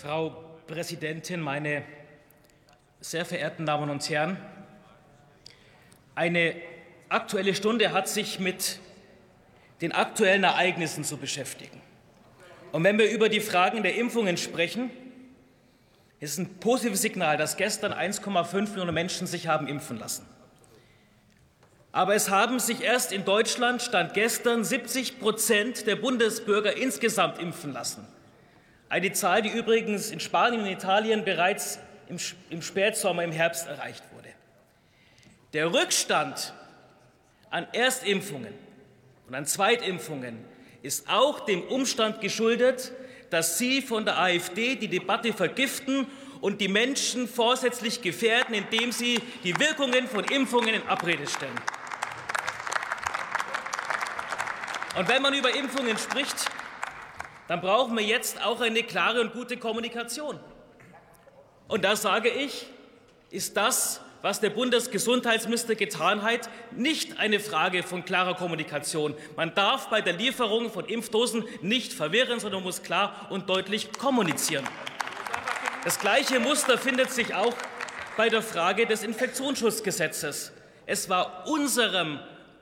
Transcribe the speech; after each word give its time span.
Frau 0.00 0.44
Präsidentin, 0.68 1.40
meine 1.40 1.82
sehr 3.00 3.24
verehrten 3.24 3.66
Damen 3.66 3.90
und 3.90 4.08
Herren! 4.08 4.36
Eine 6.14 6.54
Aktuelle 7.08 7.52
Stunde 7.52 7.90
hat 7.90 8.08
sich 8.08 8.38
mit 8.38 8.78
den 9.80 9.90
aktuellen 9.90 10.44
Ereignissen 10.44 11.02
zu 11.02 11.16
beschäftigen. 11.16 11.80
Und 12.70 12.84
wenn 12.84 12.96
wir 12.96 13.10
über 13.10 13.28
die 13.28 13.40
Fragen 13.40 13.82
der 13.82 13.96
Impfungen 13.96 14.36
sprechen, 14.36 14.90
ist 16.20 16.34
es 16.34 16.38
ein 16.38 16.60
positives 16.60 17.02
Signal, 17.02 17.36
dass 17.36 17.56
gestern 17.56 17.92
1,5 17.92 18.68
Millionen 18.68 18.94
Menschen 18.94 19.26
sich 19.26 19.48
haben 19.48 19.66
impfen 19.66 19.98
lassen. 19.98 20.24
Aber 21.90 22.14
es 22.14 22.30
haben 22.30 22.60
sich 22.60 22.82
erst 22.82 23.10
in 23.10 23.24
Deutschland, 23.24 23.82
stand 23.82 24.14
gestern, 24.14 24.62
70 24.62 25.18
Prozent 25.18 25.88
der 25.88 25.96
Bundesbürger 25.96 26.76
insgesamt 26.76 27.40
impfen 27.40 27.72
lassen. 27.72 28.06
Eine 28.88 29.12
Zahl, 29.12 29.42
die 29.42 29.50
übrigens 29.50 30.10
in 30.10 30.20
Spanien 30.20 30.62
und 30.62 30.68
Italien 30.68 31.24
bereits 31.24 31.78
im 32.08 32.62
Spätsommer, 32.62 33.22
im 33.22 33.32
Herbst 33.32 33.66
erreicht 33.66 34.02
wurde. 34.14 34.28
Der 35.52 35.72
Rückstand 35.72 36.54
an 37.50 37.66
Erstimpfungen 37.72 38.54
und 39.26 39.34
an 39.34 39.46
Zweitimpfungen 39.46 40.42
ist 40.82 41.08
auch 41.08 41.40
dem 41.40 41.62
Umstand 41.64 42.20
geschuldet, 42.20 42.92
dass 43.30 43.58
Sie 43.58 43.82
von 43.82 44.04
der 44.06 44.18
AfD 44.18 44.76
die 44.76 44.88
Debatte 44.88 45.32
vergiften 45.34 46.06
und 46.40 46.60
die 46.60 46.68
Menschen 46.68 47.28
vorsätzlich 47.28 48.00
gefährden, 48.00 48.54
indem 48.54 48.92
Sie 48.92 49.20
die 49.44 49.58
Wirkungen 49.58 50.06
von 50.06 50.24
Impfungen 50.24 50.74
in 50.74 50.86
Abrede 50.86 51.26
stellen. 51.26 51.60
Und 54.96 55.08
wenn 55.08 55.20
man 55.20 55.34
über 55.34 55.54
Impfungen 55.54 55.98
spricht, 55.98 56.46
dann 57.48 57.60
brauchen 57.60 57.96
wir 57.96 58.04
jetzt 58.04 58.44
auch 58.44 58.60
eine 58.60 58.82
klare 58.82 59.20
und 59.20 59.32
gute 59.32 59.56
Kommunikation. 59.56 60.38
Und 61.66 61.84
da 61.84 61.96
sage 61.96 62.28
ich, 62.28 62.66
ist 63.30 63.56
das, 63.56 64.00
was 64.22 64.40
der 64.40 64.50
Bundesgesundheitsminister 64.50 65.74
getan 65.74 66.22
hat, 66.22 66.50
nicht 66.72 67.18
eine 67.18 67.40
Frage 67.40 67.82
von 67.82 68.04
klarer 68.04 68.34
Kommunikation. 68.34 69.14
Man 69.36 69.54
darf 69.54 69.88
bei 69.88 70.00
der 70.00 70.12
Lieferung 70.12 70.70
von 70.70 70.86
Impfdosen 70.86 71.44
nicht 71.62 71.92
verwirren, 71.92 72.40
sondern 72.40 72.62
muss 72.62 72.82
klar 72.82 73.28
und 73.30 73.48
deutlich 73.48 73.92
kommunizieren. 73.92 74.64
Das 75.84 76.00
gleiche 76.00 76.40
Muster 76.40 76.76
findet 76.76 77.12
sich 77.12 77.34
auch 77.34 77.54
bei 78.16 78.28
der 78.28 78.42
Frage 78.42 78.86
des 78.86 79.04
Infektionsschutzgesetzes. 79.04 80.52
Es 80.86 81.08
war 81.08 81.46
unserem 81.46 82.18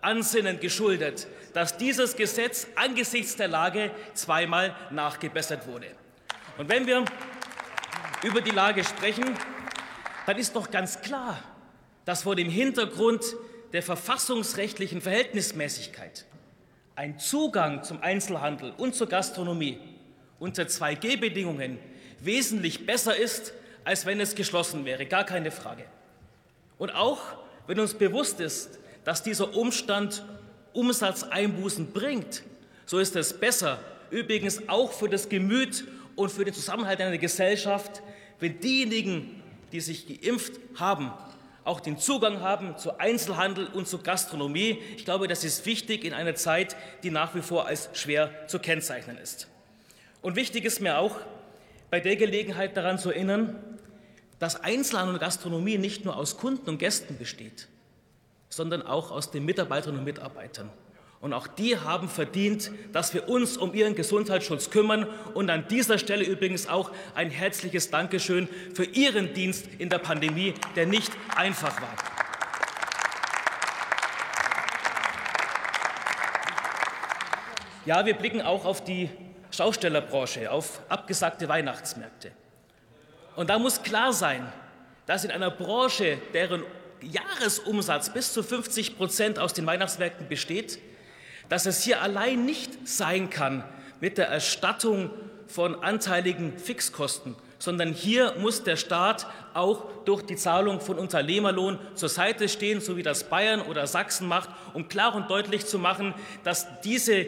Ansinnen 0.06 0.60
geschuldet, 0.60 1.26
dass 1.52 1.76
dieses 1.76 2.14
Gesetz 2.14 2.68
angesichts 2.76 3.34
der 3.34 3.48
Lage 3.48 3.90
zweimal 4.14 4.74
nachgebessert 4.90 5.66
wurde. 5.66 5.88
Und 6.58 6.68
wenn 6.68 6.86
wir 6.86 7.04
über 8.22 8.40
die 8.40 8.52
Lage 8.52 8.84
sprechen, 8.84 9.36
dann 10.26 10.38
ist 10.38 10.54
doch 10.54 10.70
ganz 10.70 11.00
klar, 11.00 11.42
dass 12.04 12.22
vor 12.22 12.36
dem 12.36 12.48
Hintergrund 12.48 13.24
der 13.72 13.82
verfassungsrechtlichen 13.82 15.00
Verhältnismäßigkeit 15.00 16.24
ein 16.94 17.18
Zugang 17.18 17.82
zum 17.82 18.00
Einzelhandel 18.00 18.72
und 18.76 18.94
zur 18.94 19.08
Gastronomie 19.08 19.78
unter 20.38 20.62
2G-Bedingungen 20.62 21.78
wesentlich 22.20 22.86
besser 22.86 23.16
ist, 23.16 23.52
als 23.82 24.06
wenn 24.06 24.20
es 24.20 24.36
geschlossen 24.36 24.84
wäre, 24.84 25.04
gar 25.06 25.24
keine 25.24 25.50
Frage. 25.50 25.84
Und 26.78 26.94
auch 26.94 27.18
wenn 27.66 27.80
uns 27.80 27.94
bewusst 27.94 28.40
ist, 28.40 28.78
dass 29.06 29.22
dieser 29.22 29.56
Umstand 29.56 30.24
Umsatzeinbußen 30.72 31.92
bringt, 31.92 32.42
so 32.86 32.98
ist 32.98 33.14
es 33.14 33.38
besser, 33.38 33.78
übrigens 34.10 34.68
auch 34.68 34.92
für 34.92 35.08
das 35.08 35.28
Gemüt 35.28 35.86
und 36.16 36.32
für 36.32 36.44
den 36.44 36.52
Zusammenhalt 36.52 37.00
einer 37.00 37.16
Gesellschaft, 37.16 38.02
wenn 38.40 38.58
diejenigen, 38.58 39.42
die 39.70 39.78
sich 39.78 40.08
geimpft 40.08 40.54
haben, 40.74 41.12
auch 41.62 41.78
den 41.78 41.98
Zugang 41.98 42.40
haben 42.40 42.76
zu 42.78 42.98
Einzelhandel 42.98 43.68
und 43.68 43.86
zu 43.86 43.98
Gastronomie. 43.98 44.82
Ich 44.96 45.04
glaube, 45.04 45.28
das 45.28 45.44
ist 45.44 45.66
wichtig 45.66 46.04
in 46.04 46.12
einer 46.12 46.34
Zeit, 46.34 46.76
die 47.04 47.10
nach 47.12 47.32
wie 47.36 47.42
vor 47.42 47.68
als 47.68 47.88
schwer 47.92 48.48
zu 48.48 48.58
kennzeichnen 48.58 49.18
ist. 49.18 49.46
Und 50.20 50.34
wichtig 50.34 50.64
ist 50.64 50.80
mir 50.80 50.98
auch, 50.98 51.14
bei 51.90 52.00
der 52.00 52.16
Gelegenheit 52.16 52.76
daran 52.76 52.98
zu 52.98 53.10
erinnern, 53.10 53.78
dass 54.40 54.60
Einzelhandel 54.60 55.14
und 55.14 55.20
Gastronomie 55.20 55.78
nicht 55.78 56.04
nur 56.04 56.16
aus 56.16 56.38
Kunden 56.38 56.68
und 56.68 56.78
Gästen 56.78 57.16
besteht, 57.18 57.68
sondern 58.56 58.80
auch 58.80 59.10
aus 59.10 59.30
den 59.30 59.44
Mitarbeiterinnen 59.44 59.98
und 59.98 60.06
Mitarbeitern. 60.06 60.70
Und 61.20 61.34
auch 61.34 61.46
die 61.46 61.78
haben 61.78 62.08
verdient, 62.08 62.70
dass 62.92 63.12
wir 63.12 63.28
uns 63.28 63.58
um 63.58 63.74
ihren 63.74 63.94
Gesundheitsschutz 63.94 64.70
kümmern. 64.70 65.06
Und 65.34 65.50
an 65.50 65.68
dieser 65.68 65.98
Stelle 65.98 66.24
übrigens 66.24 66.66
auch 66.66 66.90
ein 67.14 67.30
herzliches 67.30 67.90
Dankeschön 67.90 68.48
für 68.74 68.84
Ihren 68.84 69.34
Dienst 69.34 69.66
in 69.78 69.90
der 69.90 69.98
Pandemie, 69.98 70.54
der 70.74 70.86
nicht 70.86 71.12
einfach 71.34 71.80
war. 71.80 71.94
Ja, 77.84 78.06
wir 78.06 78.14
blicken 78.14 78.40
auch 78.40 78.64
auf 78.64 78.84
die 78.84 79.10
Schaustellerbranche, 79.50 80.50
auf 80.50 80.80
abgesagte 80.88 81.48
Weihnachtsmärkte. 81.48 82.32
Und 83.36 83.50
da 83.50 83.58
muss 83.58 83.82
klar 83.82 84.12
sein, 84.12 84.50
dass 85.06 85.24
in 85.24 85.30
einer 85.30 85.50
Branche, 85.50 86.18
deren 86.32 86.62
Jahresumsatz 87.00 88.12
bis 88.12 88.32
zu 88.32 88.42
50 88.42 88.96
Prozent 88.96 89.38
aus 89.38 89.52
den 89.52 89.66
Weihnachtsmärkten 89.66 90.28
besteht, 90.28 90.78
dass 91.48 91.66
es 91.66 91.82
hier 91.82 92.02
allein 92.02 92.44
nicht 92.44 92.88
sein 92.88 93.30
kann 93.30 93.64
mit 94.00 94.18
der 94.18 94.28
Erstattung 94.28 95.10
von 95.46 95.82
anteiligen 95.82 96.58
Fixkosten, 96.58 97.36
sondern 97.58 97.92
hier 97.92 98.34
muss 98.38 98.64
der 98.64 98.76
Staat 98.76 99.26
auch 99.54 99.84
durch 100.04 100.22
die 100.22 100.36
Zahlung 100.36 100.80
von 100.80 100.98
Unternehmerlohn 100.98 101.78
zur 101.94 102.08
Seite 102.08 102.48
stehen, 102.48 102.80
so 102.80 102.96
wie 102.96 103.02
das 103.02 103.24
Bayern 103.24 103.62
oder 103.62 103.86
Sachsen 103.86 104.28
macht, 104.28 104.50
um 104.74 104.88
klar 104.88 105.14
und 105.14 105.30
deutlich 105.30 105.66
zu 105.66 105.78
machen, 105.78 106.14
dass 106.44 106.66
diese, 106.82 107.26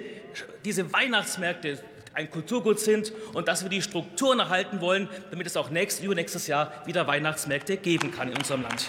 diese 0.64 0.92
Weihnachtsmärkte 0.92 1.78
ein 2.14 2.30
Kulturgut 2.30 2.80
sind 2.80 3.12
und 3.32 3.46
dass 3.46 3.62
wir 3.62 3.70
die 3.70 3.82
Strukturen 3.82 4.40
erhalten 4.40 4.80
wollen, 4.80 5.08
damit 5.30 5.46
es 5.46 5.56
auch 5.56 5.70
nächstes, 5.70 6.04
übernächstes 6.04 6.48
Jahr 6.48 6.72
wieder 6.84 7.06
Weihnachtsmärkte 7.06 7.76
geben 7.76 8.10
kann 8.10 8.28
in 8.30 8.36
unserem 8.36 8.62
Land. 8.62 8.88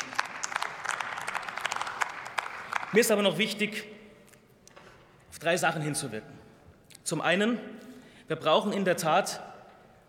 Mir 2.91 3.01
ist 3.01 3.11
aber 3.11 3.22
noch 3.22 3.38
wichtig, 3.38 3.83
auf 5.29 5.38
drei 5.38 5.57
Sachen 5.57 5.83
hinzuwirken. 5.83 6.33
Zum 7.03 7.22
einen, 7.22 7.59
wir 8.27 8.35
brauchen 8.35 8.73
in 8.73 8.83
der 8.83 8.97
Tat 8.97 9.41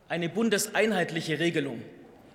eine 0.09 0.31
bundeseinheitliche 0.31 1.39
Regelung 1.39 1.83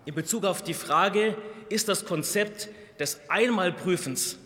in 0.05 0.13
Bezug 0.13 0.45
auf 0.45 0.61
die 0.61 0.75
Frage, 0.75 1.35
ist 1.69 1.89
das 1.89 2.05
Konzept 2.05 2.69
des 2.99 3.19
Einmalprüfens 3.27 4.37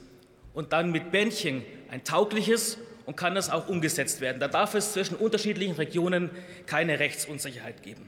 und 0.53 0.71
dann 0.71 0.91
mit 0.91 1.11
Bändchen 1.11 1.65
ein 1.91 2.05
taugliches 2.05 2.77
und 3.05 3.17
kann 3.17 3.35
das 3.35 3.49
auch 3.49 3.67
umgesetzt 3.67 4.21
werden. 4.21 4.39
Da 4.39 4.47
darf 4.47 4.75
es 4.75 4.93
zwischen 4.93 5.15
unterschiedlichen 5.15 5.75
Regionen 5.75 6.29
keine 6.65 6.99
Rechtsunsicherheit 6.99 7.83
geben. 7.83 8.07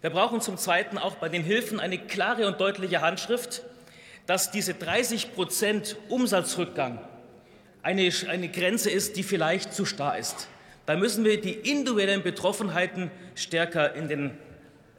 Wir 0.00 0.10
brauchen 0.10 0.40
zum 0.40 0.56
Zweiten 0.56 0.98
auch 0.98 1.14
bei 1.14 1.28
den 1.28 1.44
Hilfen 1.44 1.78
eine 1.78 1.98
klare 1.98 2.48
und 2.48 2.60
deutliche 2.60 3.02
Handschrift, 3.02 3.62
dass 4.26 4.50
diese 4.50 4.74
30 4.74 5.32
Prozent 5.34 5.96
Umsatzrückgang 6.08 6.98
eine, 7.82 8.10
eine 8.28 8.48
Grenze 8.48 8.90
ist, 8.90 9.16
die 9.16 9.22
vielleicht 9.22 9.72
zu 9.72 9.84
starr 9.84 10.18
ist. 10.18 10.48
Da 10.86 10.96
müssen 10.96 11.24
wir 11.24 11.40
die 11.40 11.52
individuellen 11.52 12.22
Betroffenheiten 12.22 13.10
stärker 13.34 13.94
in 13.94 14.08
den, 14.08 14.30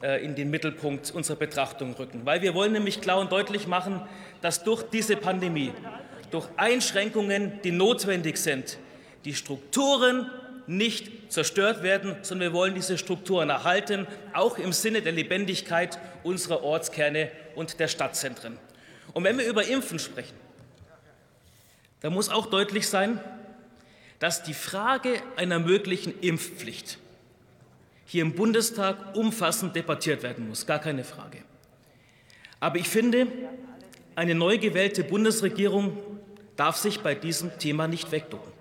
äh, 0.02 0.24
in 0.24 0.34
den 0.34 0.50
Mittelpunkt 0.50 1.10
unserer 1.10 1.36
Betrachtung 1.36 1.94
rücken. 1.94 2.22
Weil 2.24 2.42
wir 2.42 2.54
wollen 2.54 2.72
nämlich 2.72 3.00
klar 3.00 3.18
und 3.18 3.30
deutlich 3.30 3.66
machen, 3.66 4.00
dass 4.40 4.64
durch 4.64 4.82
diese 4.84 5.16
Pandemie, 5.16 5.72
durch 6.30 6.48
Einschränkungen, 6.56 7.60
die 7.62 7.72
notwendig 7.72 8.38
sind, 8.38 8.78
die 9.24 9.34
Strukturen 9.34 10.30
nicht 10.66 11.32
zerstört 11.32 11.82
werden, 11.82 12.16
sondern 12.22 12.50
wir 12.50 12.52
wollen 12.52 12.74
diese 12.74 12.96
Strukturen 12.96 13.50
erhalten, 13.50 14.06
auch 14.32 14.58
im 14.58 14.72
Sinne 14.72 15.02
der 15.02 15.12
Lebendigkeit 15.12 15.98
unserer 16.22 16.62
Ortskerne 16.62 17.30
und 17.54 17.80
der 17.80 17.88
Stadtzentren. 17.88 18.58
Und 19.12 19.24
wenn 19.24 19.36
wir 19.38 19.46
über 19.46 19.66
Impfen 19.66 19.98
sprechen, 19.98 20.36
da 22.02 22.10
muss 22.10 22.28
auch 22.28 22.46
deutlich 22.46 22.88
sein, 22.88 23.20
dass 24.18 24.42
die 24.42 24.54
Frage 24.54 25.14
einer 25.36 25.58
möglichen 25.58 26.18
Impfpflicht 26.20 26.98
hier 28.04 28.22
im 28.22 28.34
Bundestag 28.34 29.16
umfassend 29.16 29.74
debattiert 29.74 30.22
werden 30.22 30.48
muss, 30.48 30.66
gar 30.66 30.78
keine 30.78 31.04
Frage. 31.04 31.38
Aber 32.60 32.76
ich 32.76 32.88
finde, 32.88 33.26
eine 34.14 34.34
neu 34.34 34.58
gewählte 34.58 35.02
Bundesregierung 35.02 35.96
darf 36.56 36.76
sich 36.76 37.00
bei 37.00 37.14
diesem 37.14 37.58
Thema 37.58 37.88
nicht 37.88 38.12
wegducken. 38.12 38.52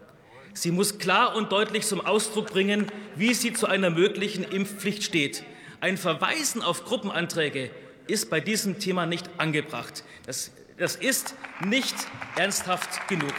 Sie 0.54 0.72
muss 0.72 1.00
klar 1.00 1.36
und 1.36 1.52
deutlich 1.52 1.86
zum 1.86 2.02
Ausdruck 2.02 2.52
bringen, 2.52 2.88
wie 3.16 3.34
sie 3.34 3.54
zu 3.54 3.68
einer 3.68 3.90
möglichen 3.90 4.44
Impfpflicht 4.44 5.04
steht. 5.04 5.44
Ein 5.80 5.98
Verweisen 5.98 6.62
auf 6.62 6.86
Gruppenanträge 6.86 7.72
ist 8.08 8.30
bei 8.30 8.40
diesem 8.40 8.80
Thema 8.80 9.06
nicht 9.06 9.30
angebracht. 9.38 10.04
Das 10.26 10.52
das 10.82 10.96
ist 10.96 11.36
nicht 11.64 11.94
ernsthaft 12.36 13.08
genug. 13.08 13.34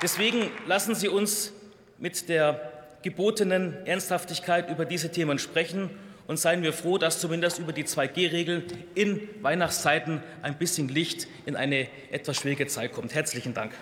Deswegen 0.00 0.48
lassen 0.68 0.94
Sie 0.94 1.08
uns 1.08 1.52
mit 1.98 2.28
der 2.28 2.72
gebotenen 3.02 3.84
Ernsthaftigkeit 3.84 4.70
über 4.70 4.84
diese 4.84 5.10
Themen 5.10 5.40
sprechen 5.40 5.90
und 6.28 6.38
seien 6.38 6.62
wir 6.62 6.72
froh, 6.72 6.98
dass 6.98 7.18
zumindest 7.18 7.58
über 7.58 7.72
die 7.72 7.82
2G-Regel 7.82 8.64
in 8.94 9.28
Weihnachtszeiten 9.42 10.22
ein 10.42 10.56
bisschen 10.56 10.88
Licht 10.88 11.26
in 11.46 11.56
eine 11.56 11.88
etwas 12.12 12.36
schwierige 12.36 12.68
Zeit 12.68 12.92
kommt. 12.92 13.12
Herzlichen 13.12 13.54
Dank. 13.54 13.72